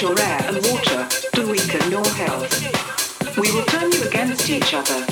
[0.00, 3.38] Your air and water to weaken your health.
[3.38, 5.06] We will turn you against each other.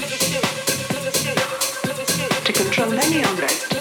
[2.44, 3.72] To control any unrest,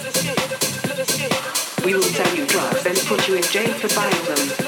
[1.83, 4.60] we will sell you drugs and put you in jail for buying them.